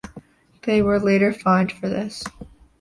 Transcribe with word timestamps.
They 0.63 0.81
were 0.81 0.97
later 0.97 1.31
fined 1.31 1.71
for 1.71 1.87
this. 1.87 2.23